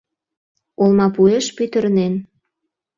[0.81, 2.13] Олмапуэш пӱтырнен.